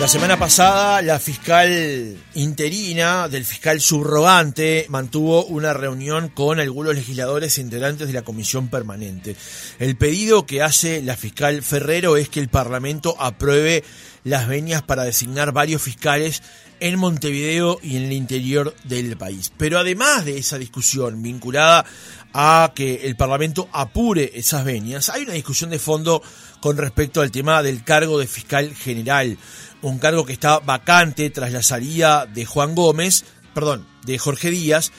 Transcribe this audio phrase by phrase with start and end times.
[0.00, 7.58] La semana pasada, la fiscal interina del fiscal subrogante mantuvo una reunión con algunos legisladores
[7.58, 9.36] integrantes de la comisión permanente.
[9.78, 13.84] El pedido que hace la fiscal Ferrero es que el Parlamento apruebe
[14.24, 16.42] las venias para designar varios fiscales
[16.80, 19.52] en Montevideo y en el interior del país.
[19.58, 21.84] Pero además de esa discusión vinculada
[22.32, 26.22] a que el Parlamento apure esas venias, hay una discusión de fondo
[26.60, 29.36] con respecto al tema del cargo de fiscal general
[29.82, 34.92] un cargo que está vacante tras la salida de Juan Gómez, perdón, de Jorge Díaz.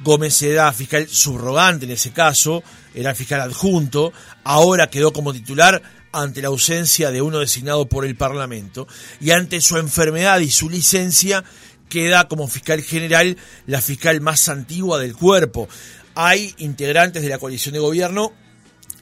[0.00, 2.62] Gómez era fiscal subrogante en ese caso,
[2.94, 4.12] era fiscal adjunto,
[4.44, 8.86] ahora quedó como titular ante la ausencia de uno designado por el Parlamento
[9.20, 11.44] y ante su enfermedad y su licencia
[11.88, 15.68] queda como fiscal general la fiscal más antigua del cuerpo.
[16.14, 18.32] Hay integrantes de la coalición de gobierno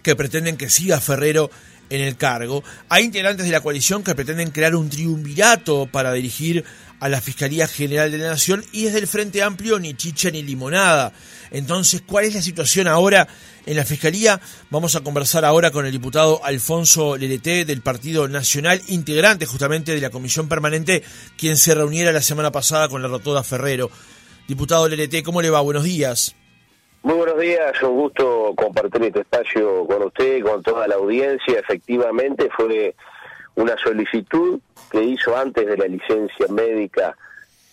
[0.03, 1.51] que pretenden que siga Ferrero
[1.91, 2.63] en el cargo.
[2.89, 6.65] Hay integrantes de la coalición que pretenden crear un triunvirato para dirigir
[7.01, 10.43] a la Fiscalía General de la Nación y desde el Frente Amplio ni chicha ni
[10.43, 11.13] limonada.
[11.51, 13.29] Entonces, ¿cuál es la situación ahora
[13.67, 14.41] en la Fiscalía?
[14.71, 20.01] Vamos a conversar ahora con el diputado Alfonso Lerete del Partido Nacional, integrante justamente de
[20.01, 21.03] la Comisión Permanente,
[21.37, 23.91] quien se reuniera la semana pasada con la Rotoda Ferrero.
[24.49, 25.61] Diputado Lerete, ¿cómo le va?
[25.61, 26.35] Buenos días.
[27.05, 31.59] Muy buenos días, un gusto compartir este espacio con usted, con toda la audiencia.
[31.59, 32.95] Efectivamente fue
[33.57, 34.59] una solicitud
[34.91, 37.15] que hizo antes de la licencia médica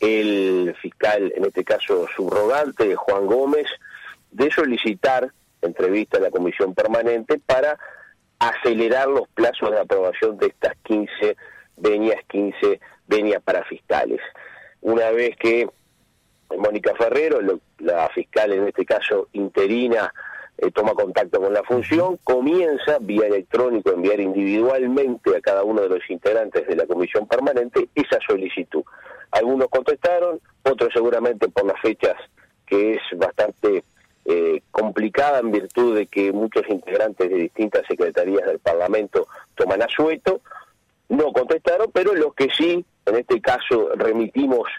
[0.02, 3.68] el fiscal, en este caso subrogante, Juan Gómez,
[4.32, 7.78] de solicitar entrevista a la comisión permanente para
[8.38, 11.38] acelerar los plazos de aprobación de estas 15
[11.78, 14.20] venias, 15 venias para fiscales.
[14.82, 15.70] Una vez que
[16.58, 17.40] Mónica Ferrero,
[17.80, 20.14] la fiscal en este caso interina,
[20.58, 25.90] eh, toma contacto con la función, comienza vía electrónico enviar individualmente a cada uno de
[25.90, 28.84] los integrantes de la comisión permanente esa solicitud.
[29.32, 32.16] Algunos contestaron, otros seguramente por las fechas
[32.66, 33.84] que es bastante
[34.26, 40.42] eh, complicada en virtud de que muchos integrantes de distintas secretarías del Parlamento toman asueto,
[41.10, 44.70] no contestaron, pero los que sí, en este caso remitimos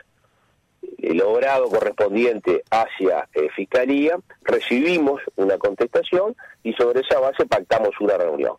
[0.98, 8.54] logrado correspondiente hacia eh, Fiscalía, recibimos una contestación y sobre esa base pactamos una reunión.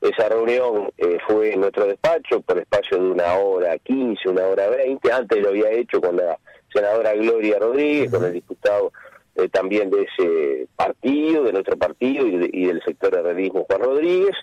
[0.00, 4.68] Esa reunión eh, fue en nuestro despacho por espacio de una hora quince, una hora
[4.68, 5.10] veinte.
[5.10, 6.38] Antes lo había hecho con la
[6.72, 8.92] senadora Gloria Rodríguez, con el diputado
[9.34, 13.80] eh, también de ese partido, de nuestro partido y, y del sector de realismo Juan
[13.80, 14.36] Rodríguez.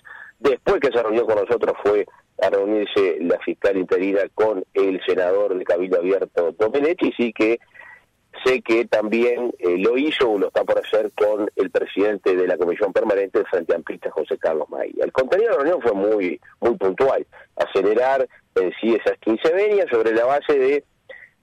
[0.44, 2.06] Después que se reunió con nosotros fue
[2.42, 7.58] a reunirse la fiscal interina con el senador de Cabildo Abierto Domenetti, sí que
[8.44, 12.46] sé que también eh, lo hizo o lo está por hacer con el presidente de
[12.46, 15.04] la Comisión Permanente del Frente Amplista, José Carlos Maía.
[15.04, 17.26] El contenido de la reunión fue muy, muy puntual,
[17.56, 20.84] acelerar en sí esas 15 venias sobre la base de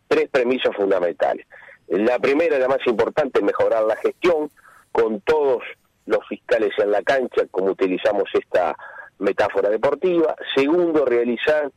[0.10, 1.48] tres premisas fundamentales.
[1.88, 4.52] La primera, la más importante, mejorar la gestión
[4.92, 5.64] con todos
[6.12, 8.76] los fiscales en la cancha, como utilizamos esta
[9.20, 10.36] metáfora deportiva.
[10.56, 11.72] Segundo, realizar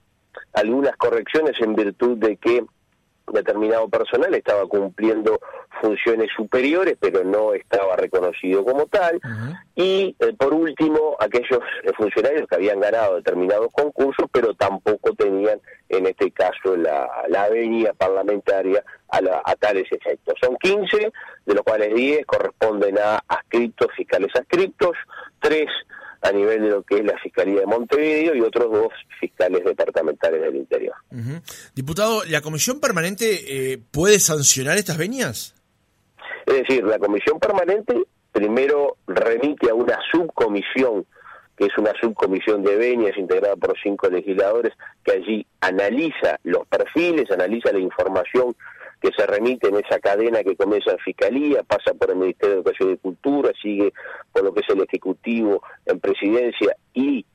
[0.53, 2.65] algunas correcciones en virtud de que
[3.33, 5.41] determinado personal estaba cumpliendo
[5.81, 9.21] funciones superiores, pero no estaba reconocido como tal.
[9.75, 15.61] Y eh, por último, aquellos eh, funcionarios que habían ganado determinados concursos, pero tampoco tenían,
[15.89, 20.35] en este caso, la, la venia parlamentaria a, a tales efectos.
[20.41, 21.13] Son 15,
[21.47, 24.97] de los cuales 10 corresponden a adscriptos, fiscales adscriptos,
[25.41, 25.67] 3
[26.25, 30.41] a nivel de lo que es la Fiscalía de Montevideo y otros dos fiscales departamentales
[30.41, 30.95] del interior.
[31.75, 35.55] Diputado, ¿la Comisión Permanente eh, puede sancionar estas venias?
[36.47, 37.95] Es decir, la Comisión Permanente
[38.33, 41.05] primero remite a una subcomisión,
[41.59, 44.73] que es una subcomisión de venias integrada por cinco legisladores,
[45.05, 48.57] que allí analiza los perfiles, analiza la información
[49.05, 52.61] que se remite en esa cadena que comienza en Fiscalía, pasa por el Ministerio de
[52.63, 53.93] Educación y Cultura, sigue
[54.33, 57.27] por lo que es el Ejecutivo en Presidencia y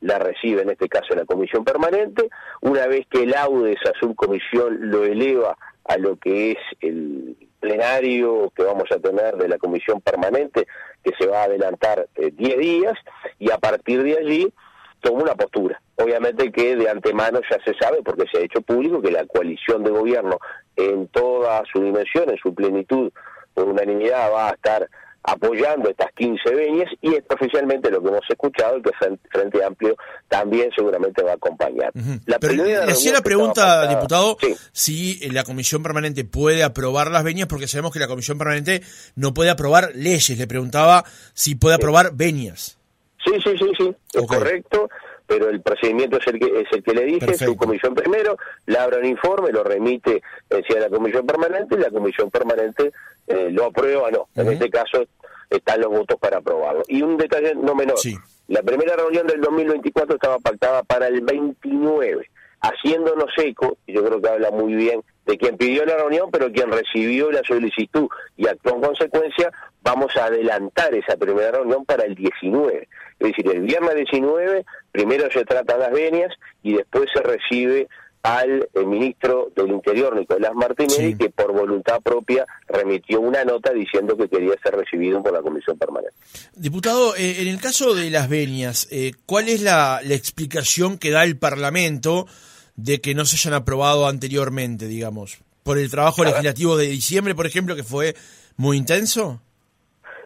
[0.00, 2.30] la recibe en este caso la Comisión Permanente.
[2.62, 8.50] Una vez que el AUDE, esa subcomisión, lo eleva a lo que es el plenario
[8.56, 10.66] que vamos a tener de la Comisión Permanente,
[11.04, 12.94] que se va a adelantar 10 eh, días,
[13.38, 14.50] y a partir de allí
[15.02, 15.80] toma una postura.
[15.96, 19.84] Obviamente que de antemano ya se sabe, porque se ha hecho público, que la coalición
[19.84, 20.38] de gobierno
[20.76, 23.10] en toda su dimensión, en su plenitud,
[23.54, 24.88] por unanimidad, va a estar
[25.22, 28.90] apoyando estas 15 veñas y es oficialmente lo que hemos escuchado y que
[29.30, 29.94] Frente Amplio
[30.28, 31.92] también seguramente va a acompañar.
[32.26, 34.38] la Pero le hacía la pregunta, diputado,
[34.72, 38.82] si la Comisión Permanente puede aprobar las veñas, porque sabemos que la Comisión Permanente
[39.14, 40.38] no puede aprobar leyes.
[40.38, 42.78] Le preguntaba si puede aprobar veñas.
[43.22, 44.88] Sí, sí, sí, sí, es correcto
[45.30, 48.36] pero el procedimiento es el que, es el que le dije, su comisión primero,
[48.66, 52.90] labra un informe, lo remite en la comisión permanente y la comisión permanente
[53.28, 54.26] eh, lo aprueba no.
[54.34, 55.04] En este caso
[55.48, 56.82] están los votos para aprobarlo.
[56.88, 57.96] Y un detalle no menor,
[58.48, 62.28] la primera reunión del 2024 estaba pactada para el 29,
[62.62, 66.50] haciéndonos eco, y yo creo que habla muy bien de quien pidió la reunión, pero
[66.50, 72.04] quien recibió la solicitud y actuó en consecuencia, vamos a adelantar esa primera reunión para
[72.04, 72.88] el 19.
[73.20, 76.32] Es decir, el viernes 19 primero se trata las venias
[76.62, 77.88] y después se recibe
[78.22, 84.16] al eh, ministro del Interior, Nicolás Martinelli, que por voluntad propia remitió una nota diciendo
[84.16, 86.14] que quería ser recibido por la Comisión Permanente.
[86.54, 91.24] Diputado, eh, en el caso de las venias, eh, ¿cuál es la, explicación que da
[91.24, 92.26] el Parlamento
[92.76, 95.38] de que no se hayan aprobado anteriormente, digamos?
[95.62, 98.14] ¿Por el trabajo legislativo de diciembre, por ejemplo, que fue
[98.56, 99.40] muy intenso?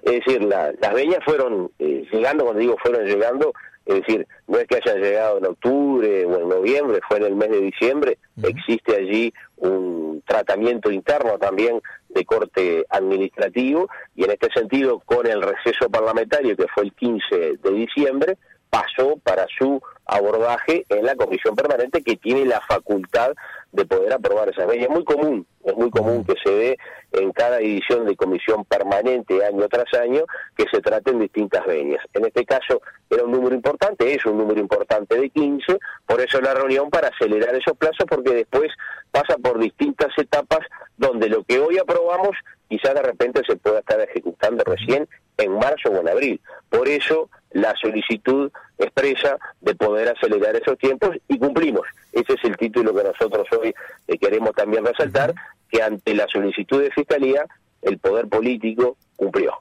[0.02, 3.52] Es decir, las veñas fueron llegando, cuando digo fueron llegando,
[3.86, 7.36] es decir, no es que hayan llegado en octubre o en noviembre, fue en el
[7.36, 14.48] mes de diciembre, existe allí un tratamiento interno también de corte administrativo y en este
[14.52, 18.38] sentido con el receso parlamentario que fue el 15 de diciembre,
[18.75, 23.32] pasó para su abordaje en la comisión permanente que tiene la facultad
[23.71, 24.87] de poder aprobar esas leyes.
[24.87, 26.79] Es muy común, es muy común que se dé
[27.12, 30.25] en cada edición de comisión permanente año tras año
[30.56, 32.05] que se traten distintas venias.
[32.15, 36.41] En este caso era un número importante, es un número importante de 15, por eso
[36.41, 38.73] la reunión para acelerar esos plazos porque después
[39.12, 40.67] pasa por distintas etapas
[40.97, 42.37] donde lo que hoy aprobamos
[42.69, 46.41] quizás de repente se pueda estar ejecutando recién en marzo o en abril.
[46.69, 51.87] Por eso la solicitud expresa de poder acelerar esos tiempos y cumplimos.
[52.12, 53.73] Ese es el título que nosotros hoy
[54.09, 55.35] eh, queremos también resaltar,
[55.71, 57.47] que ante la solicitud de Fiscalía
[57.81, 59.53] el poder político cumplió.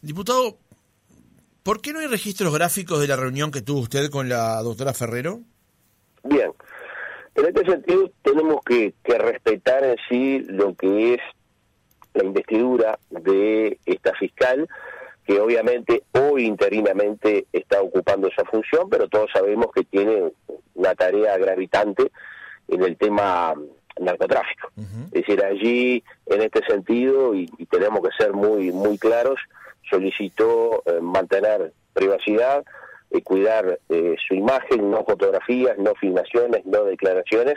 [0.00, 0.56] Diputado,
[1.62, 4.94] ¿por qué no hay registros gráficos de la reunión que tuvo usted con la doctora
[4.94, 5.40] Ferrero?
[6.24, 6.52] Bien,
[7.34, 11.20] en este sentido tenemos que, que respetar en sí lo que es
[12.14, 14.66] la investidura de esta fiscal,
[15.30, 20.32] que obviamente hoy interinamente está ocupando esa función, pero todos sabemos que tiene
[20.74, 22.10] una tarea gravitante
[22.66, 23.54] en el tema
[24.00, 24.72] narcotráfico.
[25.12, 29.38] Es decir, allí, en este sentido, y, tenemos que ser muy, muy claros,
[29.88, 32.64] solicitó eh, mantener privacidad,
[33.12, 37.54] y cuidar eh, su imagen, no fotografías, no filmaciones, no declaraciones,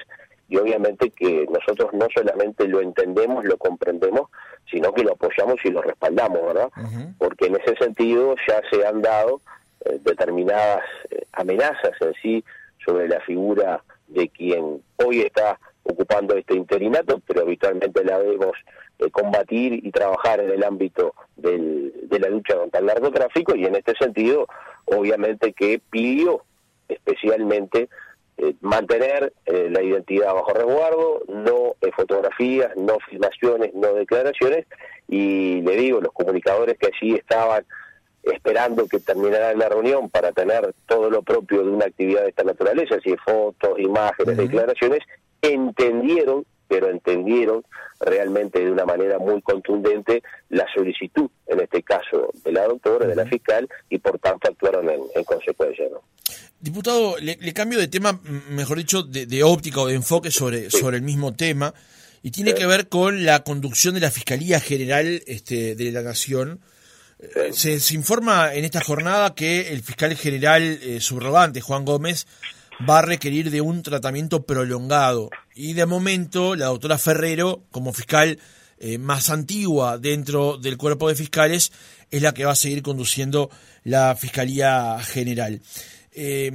[0.49, 4.29] y obviamente que nosotros no solamente lo entendemos, lo comprendemos,
[4.69, 6.69] sino que lo apoyamos y lo respaldamos, ¿verdad?
[7.17, 9.41] Porque en ese sentido ya se han dado
[9.85, 12.43] eh, determinadas eh, amenazas en sí
[12.85, 18.53] sobre la figura de quien hoy está ocupando este interinato, pero habitualmente la vemos
[18.99, 23.65] eh, combatir y trabajar en el ámbito del, de la lucha contra el narcotráfico y
[23.65, 24.47] en este sentido,
[24.85, 26.43] obviamente que pidió
[26.87, 27.89] especialmente
[28.43, 34.65] eh, mantener eh, la identidad bajo resguardo, no eh, fotografías, no filmaciones, no declaraciones,
[35.07, 37.65] y le digo, los comunicadores que allí estaban
[38.21, 42.43] esperando que terminara la reunión para tener todo lo propio de una actividad de esta
[42.43, 44.99] naturaleza, así fotos, imágenes, declaraciones,
[45.41, 47.63] entendieron, pero entendieron
[47.99, 53.15] realmente de una manera muy contundente la solicitud, en este caso de la doctora, de
[53.15, 55.85] la fiscal, y por tanto actuaron en, en consecuencia.
[55.91, 56.01] ¿no?
[56.59, 61.03] Diputado, le, cambio de tema, mejor dicho, de, óptica o de enfoque sobre, sobre el
[61.03, 61.75] mismo tema,
[62.23, 66.59] y tiene que ver con la conducción de la Fiscalía General este, de la Nación.
[67.19, 72.25] Eh, se, informa en esta jornada que el fiscal general eh, subrogante, Juan Gómez,
[72.87, 75.29] va a requerir de un tratamiento prolongado.
[75.55, 78.39] Y de momento, la doctora Ferrero, como fiscal
[78.79, 81.71] eh, más antigua dentro del cuerpo de fiscales,
[82.11, 83.49] es la que va a seguir conduciendo
[83.83, 85.61] la Fiscalía General.
[86.11, 86.51] Eh,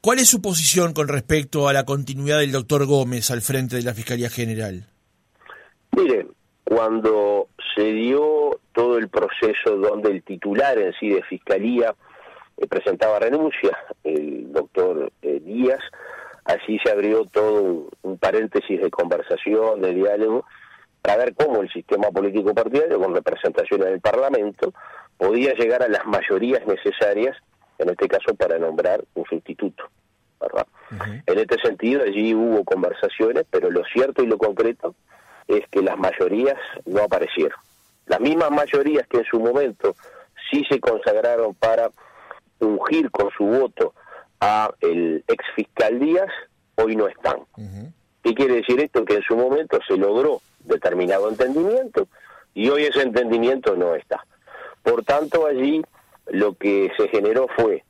[0.00, 3.82] ¿Cuál es su posición con respecto a la continuidad del doctor Gómez al frente de
[3.82, 4.86] la Fiscalía General?
[5.96, 6.28] Mire,
[6.62, 11.94] cuando se dio todo el proceso donde el titular en sí de Fiscalía
[12.56, 15.80] eh, presentaba renuncia, el doctor eh, Díaz,
[16.44, 20.44] así se abrió todo un, paréntesis de conversación, de diálogo,
[21.02, 24.72] para ver cómo el sistema político partidario, con representación en el Parlamento,
[25.16, 27.36] podía llegar a las mayorías necesarias
[27.78, 29.84] en este caso para nombrar un sustituto.
[30.40, 30.66] ¿verdad?
[31.26, 34.94] En este sentido, allí hubo conversaciones, pero lo cierto y lo concreto
[35.48, 37.58] es que las mayorías no aparecieron.
[38.06, 39.94] Las mismas mayorías que en su momento
[40.50, 41.90] sí se consagraron para
[42.60, 43.94] ungir con su voto
[44.40, 46.30] a el ex fiscal Díaz,
[46.76, 47.40] hoy no están.
[48.22, 49.04] ¿Qué quiere decir esto?
[49.04, 52.08] Que en su momento se logró determinado entendimiento
[52.54, 54.24] y hoy ese entendimiento no está.
[54.82, 55.82] Por tanto, allí
[56.26, 57.84] lo que se generó fue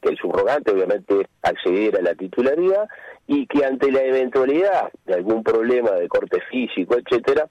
[0.00, 2.88] que el subrogante obviamente accediera a la titularidad
[3.26, 7.48] y que ante la eventualidad de algún problema de corte físico, etcétera,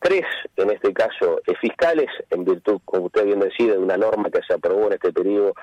[0.00, 0.24] tres,
[0.56, 4.40] en este caso, eh, fiscales, en virtud, como usted bien decía, de una norma que
[4.46, 5.54] se aprobó en este periodo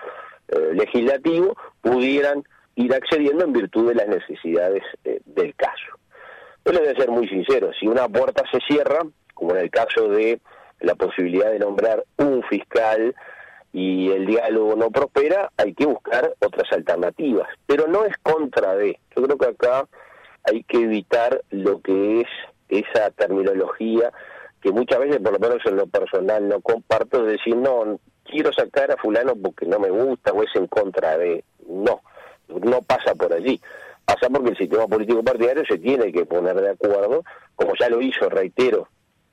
[0.48, 2.44] eh, legislativo, pudieran
[2.76, 5.98] ir accediendo en virtud de las necesidades eh, del caso.
[6.66, 9.00] Yo le voy a ser muy sincero, si una puerta se cierra,
[9.34, 10.40] como en el caso de
[10.80, 13.16] la posibilidad de nombrar un fiscal
[13.74, 17.48] y el diálogo no prospera, hay que buscar otras alternativas.
[17.66, 19.00] Pero no es contra de.
[19.16, 19.88] Yo creo que acá
[20.44, 22.28] hay que evitar lo que es
[22.70, 24.12] esa terminología
[24.62, 28.00] que muchas veces, por lo menos en lo personal, no comparto, es decir, no,
[28.32, 31.44] quiero sacar a fulano porque no me gusta o es en contra de.
[31.68, 32.02] No,
[32.48, 33.62] no pasa por allí.
[34.06, 37.24] Pasa porque el sistema político partidario se tiene que poner de acuerdo,
[37.56, 38.88] como ya lo hizo, reitero,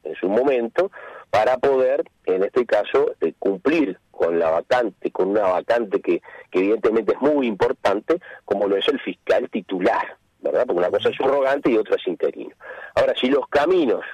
[0.05, 0.90] en su momento,
[1.31, 6.59] para poder, en este caso, eh, cumplir con la vacante, con una vacante que, que
[6.59, 10.64] evidentemente es muy importante, como lo es el fiscal titular, ¿verdad?
[10.67, 12.55] Porque una cosa es subrogante y otra es interino.
[12.95, 14.05] Ahora, si los caminos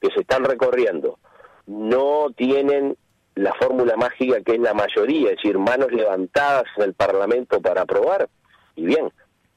[0.00, 1.18] que se están recorriendo
[1.66, 2.96] no tienen
[3.34, 7.82] la fórmula mágica que es la mayoría, es decir, manos levantadas en el Parlamento para
[7.82, 8.28] aprobar,
[8.76, 9.10] y bien,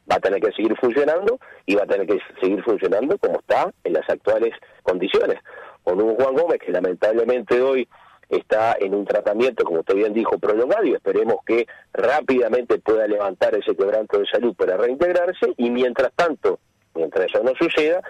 [0.09, 3.71] va a tener que seguir funcionando y va a tener que seguir funcionando como está
[3.83, 4.53] en las actuales
[4.83, 5.39] condiciones.
[5.83, 7.87] Con un Juan Gómez que lamentablemente hoy
[8.29, 13.55] está en un tratamiento, como usted bien dijo, prolongado y esperemos que rápidamente pueda levantar
[13.55, 16.59] ese quebranto de salud para reintegrarse y mientras tanto,
[16.93, 18.01] mientras eso no suceda,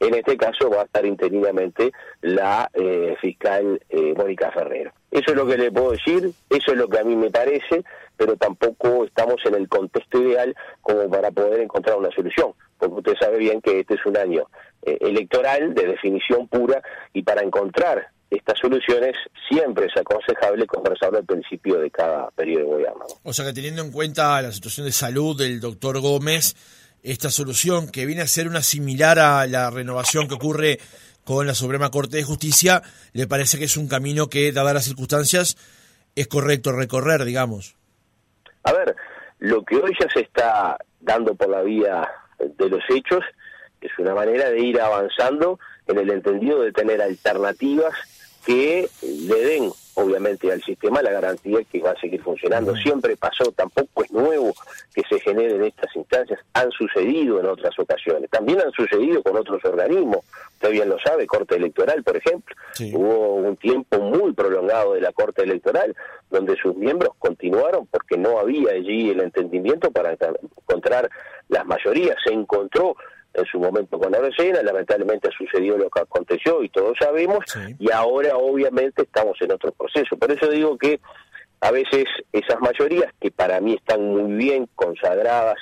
[0.00, 4.92] en este caso va a estar interinamente la eh, fiscal eh, Mónica Ferrero.
[5.10, 7.82] Eso es lo que le puedo decir, eso es lo que a mí me parece,
[8.16, 13.14] pero tampoco estamos en el contexto ideal como para poder encontrar una solución, porque usted
[13.18, 14.46] sabe bien que este es un año
[14.82, 16.82] eh, electoral de definición pura
[17.14, 19.16] y para encontrar estas soluciones
[19.48, 23.06] siempre es aconsejable conversar al principio de cada periodo de gobierno.
[23.22, 26.54] O sea que teniendo en cuenta la situación de salud del doctor Gómez,
[27.02, 30.78] esta solución que viene a ser una similar a la renovación que ocurre
[31.24, 34.84] con la Suprema Corte de Justicia, le parece que es un camino que, dadas las
[34.84, 35.56] circunstancias,
[36.14, 37.76] es correcto recorrer, digamos.
[38.64, 38.96] A ver,
[39.38, 43.24] lo que hoy ya se está dando por la vía de los hechos
[43.80, 47.94] es una manera de ir avanzando en el entendido de tener alternativas
[48.44, 52.74] que le den obviamente al sistema la garantía que va a seguir funcionando.
[52.76, 54.54] Siempre pasó, tampoco es nuevo
[54.94, 59.64] que se generen estas instancias, han sucedido en otras ocasiones, también han sucedido con otros
[59.64, 60.18] organismos,
[60.54, 62.54] usted bien lo sabe, Corte Electoral, por ejemplo,
[62.92, 65.94] hubo un tiempo muy prolongado de la Corte Electoral
[66.30, 71.10] donde sus miembros continuaron porque no había allí el entendimiento para encontrar
[71.48, 72.94] las mayorías, se encontró
[73.40, 77.44] en su momento con la Argentina, lamentablemente sucedió lo que aconteció y todos sabemos,
[77.78, 80.16] y ahora obviamente estamos en otro proceso.
[80.16, 81.00] Por eso digo que
[81.60, 85.56] a veces esas mayorías, que para mí están muy bien consagradas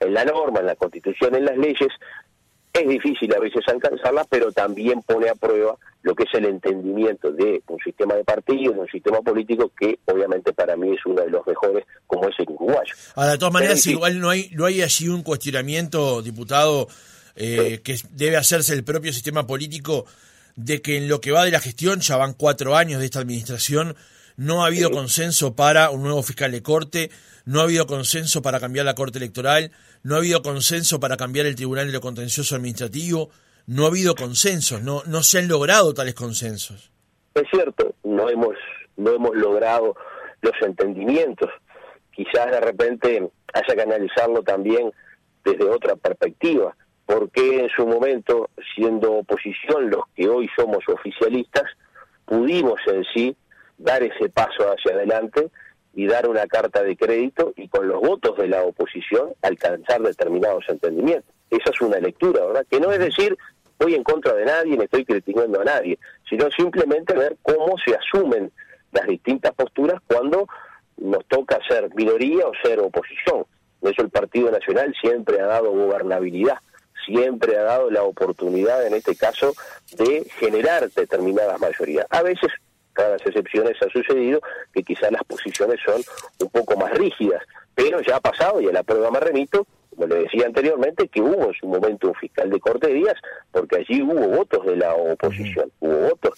[0.00, 1.88] en la norma, en la constitución, en las leyes,
[2.72, 7.30] es difícil a veces alcanzarlas, pero también pone a prueba lo que es el entendimiento
[7.30, 11.22] de un sistema de partidos, de un sistema político que obviamente para mí es uno
[11.22, 12.94] de los mejores, como es el uruguayo.
[13.14, 16.88] Ahora, de todas maneras, igual no hay, no hay allí un cuestionamiento, diputado,
[17.36, 20.06] eh, que debe hacerse el propio sistema político
[20.56, 23.20] de que en lo que va de la gestión, ya van cuatro años de esta
[23.20, 23.96] administración,
[24.36, 27.10] no ha habido consenso para un nuevo fiscal de corte,
[27.44, 29.72] no ha habido consenso para cambiar la corte electoral,
[30.02, 33.30] no ha habido consenso para cambiar el tribunal de lo contencioso administrativo,
[33.66, 36.90] no ha habido consensos, no, no se han logrado tales consensos.
[37.34, 38.56] Es cierto, no hemos,
[38.96, 39.94] no hemos logrado
[40.42, 41.48] los entendimientos.
[42.10, 44.92] Quizás de repente haya que analizarlo también
[45.44, 51.64] desde otra perspectiva porque en su momento, siendo oposición los que hoy somos oficialistas,
[52.24, 53.36] pudimos en sí
[53.78, 55.50] dar ese paso hacia adelante
[55.94, 60.64] y dar una carta de crédito y con los votos de la oposición alcanzar determinados
[60.68, 61.30] entendimientos.
[61.50, 62.66] Esa es una lectura, ¿verdad?
[62.70, 63.36] Que no es decir
[63.78, 67.96] voy en contra de nadie, ni estoy criticando a nadie, sino simplemente ver cómo se
[67.96, 68.52] asumen
[68.92, 70.46] las distintas posturas cuando
[70.98, 73.44] nos toca ser minoría o ser oposición.
[73.80, 76.58] Eso el Partido Nacional siempre ha dado gobernabilidad
[77.04, 79.54] siempre ha dado la oportunidad, en este caso,
[79.96, 82.06] de generar determinadas mayorías.
[82.10, 82.50] A veces,
[82.92, 84.40] cada excepciones ha sucedido
[84.72, 86.02] que quizás las posiciones son
[86.40, 87.42] un poco más rígidas,
[87.74, 91.20] pero ya ha pasado y a la prueba me remito, como le decía anteriormente, que
[91.20, 93.16] hubo en su momento un fiscal de Corte de Díaz,
[93.50, 96.32] porque allí hubo votos de la oposición, hubo votos.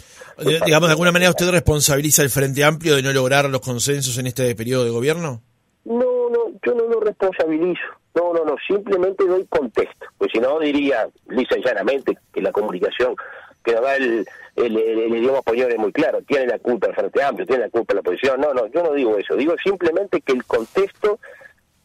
[0.65, 4.27] Digamos, de alguna manera usted responsabiliza al Frente Amplio de no lograr los consensos en
[4.27, 5.43] este periodo de gobierno.
[5.85, 7.83] No, no, yo no lo responsabilizo.
[8.15, 12.53] No, no, no, simplemente doy contexto, pues si no diría lisa y llanamente que la
[12.53, 13.17] comunicación
[13.65, 14.77] que da el, el,
[15.17, 18.01] idioma español es muy claro, tiene la culpa el Frente Amplio, tiene la culpa la
[18.01, 21.19] oposición, no, no, yo no digo eso, digo simplemente que el contexto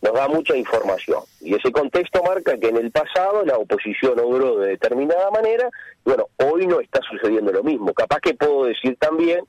[0.01, 1.23] nos da mucha información.
[1.41, 5.69] Y ese contexto marca que en el pasado la oposición obró de determinada manera,
[6.05, 7.93] bueno, hoy no está sucediendo lo mismo.
[7.93, 9.41] Capaz que puedo decir también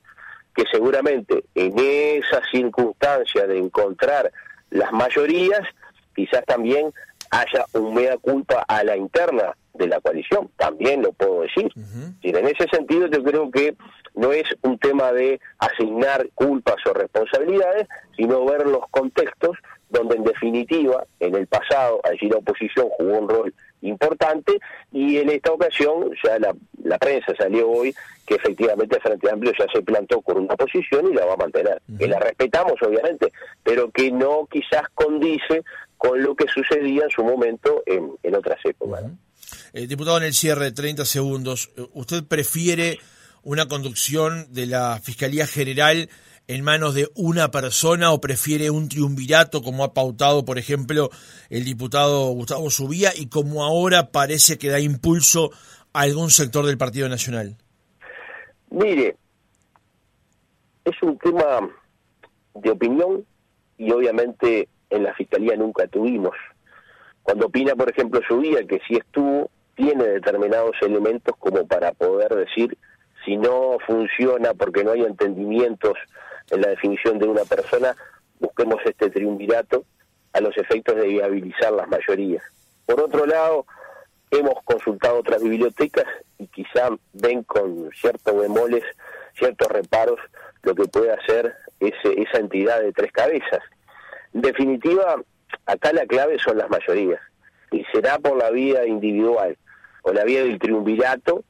[0.55, 4.31] que seguramente en esa circunstancia de encontrar
[4.69, 5.61] las mayorías,
[6.21, 6.93] quizás también
[7.31, 11.71] haya un mea culpa a la interna de la coalición, también lo puedo decir.
[12.21, 13.75] En ese sentido yo creo que
[14.13, 19.57] no es un tema de asignar culpas o responsabilidades, sino ver los contextos
[19.89, 24.59] donde en definitiva en el pasado allí la oposición jugó un rol importante
[24.91, 27.93] y en esta ocasión ya la, la prensa salió hoy
[28.25, 31.37] que efectivamente el Frente Amplio ya se plantó con una posición y la va a
[31.37, 33.31] mantener, que la respetamos obviamente,
[33.63, 35.63] pero que no quizás condice
[36.01, 39.03] con lo que sucedía en su momento en, en otras épocas.
[39.71, 42.97] Eh, diputado, en el cierre, 30 segundos, eh, ¿usted prefiere
[43.43, 46.09] una conducción de la Fiscalía General
[46.47, 51.11] en manos de una persona o prefiere un triunvirato como ha pautado, por ejemplo,
[51.51, 55.51] el diputado Gustavo Subía y como ahora parece que da impulso
[55.93, 57.57] a algún sector del Partido Nacional?
[58.71, 59.17] Mire,
[60.83, 61.69] es un tema
[62.55, 63.23] de opinión
[63.77, 66.35] y obviamente en la Fiscalía nunca tuvimos.
[67.23, 72.77] Cuando opina, por ejemplo, Subía, que si estuvo, tiene determinados elementos como para poder decir
[73.25, 75.93] si no funciona porque no hay entendimientos
[76.49, 77.95] en la definición de una persona,
[78.39, 79.85] busquemos este triunvirato
[80.33, 82.43] a los efectos de viabilizar las mayorías.
[82.85, 83.65] Por otro lado,
[84.31, 86.05] hemos consultado otras bibliotecas
[86.39, 88.83] y quizá ven con ciertos bemoles,
[89.37, 90.19] ciertos reparos,
[90.63, 93.61] lo que puede hacer ese, esa entidad de tres cabezas.
[94.33, 95.21] En definitiva,
[95.65, 97.19] acá la clave son las mayorías,
[97.71, 99.57] y será por la vía individual,
[100.03, 101.43] o la vía del triunvirato,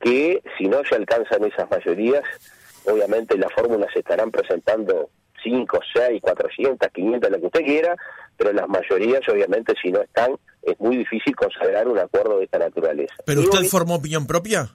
[0.00, 2.22] que si no se alcanzan esas mayorías,
[2.86, 5.10] obviamente las fórmulas se estarán presentando
[5.42, 7.96] 5, 6, 400, 500, lo que usted quiera,
[8.36, 12.58] pero las mayorías obviamente si no están, es muy difícil consagrar un acuerdo de esta
[12.58, 13.14] naturaleza.
[13.24, 14.70] ¿Pero usted formó opinión propia?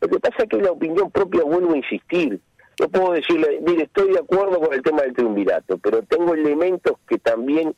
[0.00, 2.40] Lo que pasa es que la opinión propia, vuelvo a insistir,
[2.78, 6.98] yo puedo decirle, mire, estoy de acuerdo con el tema del triunvirato, pero tengo elementos
[7.08, 7.74] que también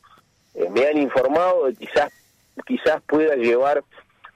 [0.55, 2.11] eh, me han informado de quizás,
[2.65, 3.83] quizás pueda llevar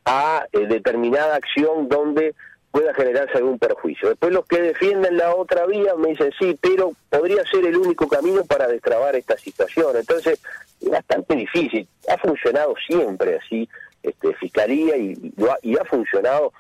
[0.06, 2.36] a eh, determinada acción donde
[2.72, 4.10] pueda generarse algún perjuicio.
[4.10, 8.08] Después los que defienden la otra vía me dicen, sí, pero podría ser el único
[8.08, 9.98] camino para destrabar esta situación.
[9.98, 10.42] Entonces,
[10.80, 11.88] es bastante difícil.
[12.08, 13.68] Ha funcionado siempre así,
[14.02, 16.54] este, Fiscalía, y, y ha funcionado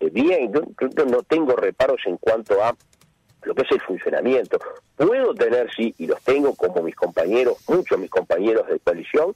[0.00, 0.52] eh, bien.
[0.52, 0.62] Yo,
[0.96, 2.74] yo no tengo reparos en cuanto a
[3.44, 4.58] lo que es el funcionamiento.
[4.96, 9.34] Puedo tener, sí, y los tengo como mis compañeros, muchos mis compañeros de coalición,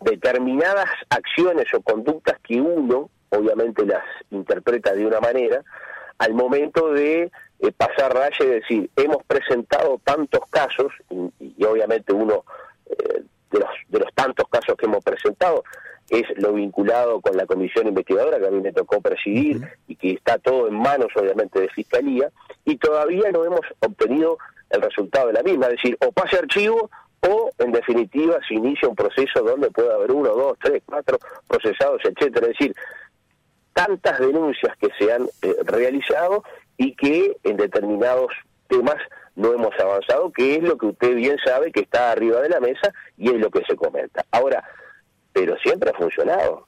[0.00, 5.62] determinadas acciones o conductas que uno obviamente las interpreta de una manera,
[6.18, 12.44] al momento de eh, pasar raya y decir, hemos presentado tantos casos, y, obviamente uno
[12.86, 15.64] eh, de, los, de los tantos casos que hemos presentado
[16.10, 20.12] es lo vinculado con la comisión investigadora que a mí me tocó presidir y que
[20.12, 22.30] está todo en manos obviamente de Fiscalía,
[22.64, 24.36] y todavía no hemos obtenido
[24.70, 28.88] el resultado de la misma, es decir, o pase archivo o en definitiva se inicia
[28.88, 32.46] un proceso donde puede haber uno, dos, tres, cuatro procesados, etcétera.
[32.46, 32.74] Es decir,
[33.74, 36.44] tantas denuncias que se han eh, realizado
[36.76, 38.32] y que en determinados
[38.68, 38.96] temas
[39.36, 42.60] no hemos avanzado, que es lo que usted bien sabe que está arriba de la
[42.60, 44.24] mesa y es lo que se comenta.
[44.30, 44.64] Ahora,
[45.32, 46.66] pero siempre ha funcionado,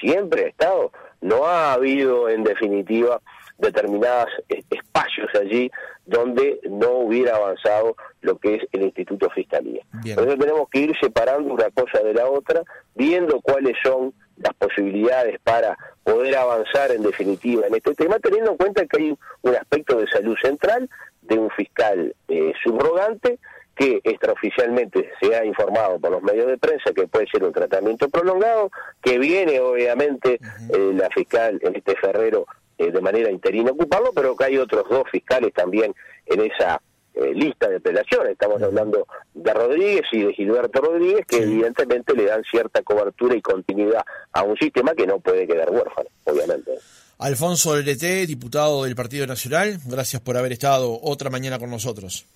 [0.00, 3.20] siempre ha estado, no ha habido en definitiva
[3.58, 4.30] determinados
[4.70, 5.70] espacios allí
[6.06, 9.82] donde no hubiera avanzado lo que es el Instituto Fiscalía.
[10.04, 12.62] Entonces tenemos que ir separando una cosa de la otra,
[12.94, 18.56] viendo cuáles son las posibilidades para poder avanzar en definitiva en este tema, teniendo en
[18.56, 20.88] cuenta que hay un aspecto de salud central
[21.22, 23.38] de un fiscal eh, subrogante
[23.80, 28.10] que extraoficialmente se ha informado por los medios de prensa que puede ser un tratamiento
[28.10, 30.34] prolongado, que viene obviamente
[30.68, 34.84] eh, la fiscal en este Ferrero eh, de manera interina ocuparlo, pero que hay otros
[34.90, 35.94] dos fiscales también
[36.26, 36.78] en esa
[37.14, 38.32] eh, lista de apelaciones.
[38.32, 43.40] Estamos hablando de Rodríguez y de Gilberto Rodríguez, que evidentemente le dan cierta cobertura y
[43.40, 46.72] continuidad a un sistema que no puede quedar huérfano, obviamente.
[47.16, 52.26] Alfonso LT, diputado del Partido Nacional, gracias por haber estado otra mañana con nosotros.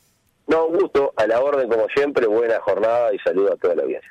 [0.47, 4.11] No, gusto, a la orden como siempre, buena jornada y saludo a toda la audiencia.